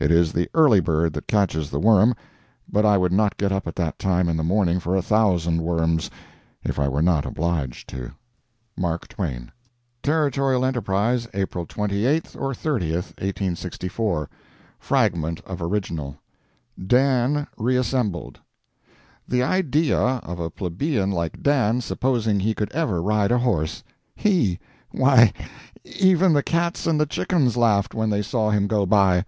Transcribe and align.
It 0.00 0.10
is 0.10 0.32
the 0.32 0.48
early 0.54 0.80
bird 0.80 1.12
that 1.12 1.28
catches 1.28 1.70
the 1.70 1.78
worm, 1.78 2.16
but 2.68 2.84
I 2.84 2.98
would 2.98 3.12
not 3.12 3.36
get 3.36 3.52
up 3.52 3.68
at 3.68 3.76
that 3.76 3.96
time 3.96 4.28
in 4.28 4.36
the 4.36 4.42
morning 4.42 4.80
for 4.80 4.96
a 4.96 5.02
thousand 5.02 5.60
worms, 5.62 6.10
if 6.64 6.80
I 6.80 6.88
were 6.88 7.00
not 7.00 7.24
obliged 7.24 7.88
to. 7.90 8.10
MARK 8.76 9.06
TWAIN 9.06 9.52
Territorial 10.02 10.64
Enterprise, 10.64 11.28
April 11.32 11.64
28 11.64 12.34
or 12.36 12.52
30, 12.54 12.90
1864 12.90 14.28
[fragment 14.80 15.40
of 15.42 15.62
original] 15.62 16.16
DAN 16.84 17.46
REASSEMBLED 17.56 18.40
The 19.28 19.44
idea 19.44 19.96
of 20.00 20.40
a 20.40 20.50
plebeian 20.50 21.12
like 21.12 21.40
Dan 21.40 21.80
supposing 21.82 22.40
he 22.40 22.52
could 22.52 22.72
ever 22.72 23.00
ride 23.00 23.30
a 23.30 23.38
horse! 23.38 23.84
He! 24.16 24.58
why, 24.90 25.32
even 25.84 26.32
the 26.32 26.42
cats 26.42 26.84
and 26.88 26.98
the 26.98 27.06
chickens 27.06 27.56
laughed 27.56 27.94
when 27.94 28.10
they 28.10 28.22
saw 28.22 28.50
him 28.50 28.66
go 28.66 28.84
by. 28.84 29.24